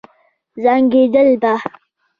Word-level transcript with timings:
زنګېدل 0.63 1.29
به. 1.41 1.53